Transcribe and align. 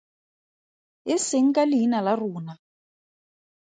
E 1.13 1.15
seng 1.27 1.47
ka 1.55 1.63
leina 1.71 1.99
la 2.05 2.13
rona! 2.21 2.53